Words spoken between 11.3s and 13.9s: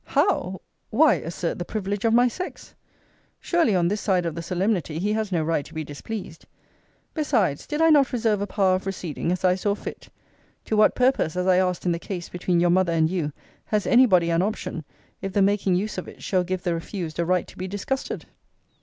as I asked in the case between your mother and you, has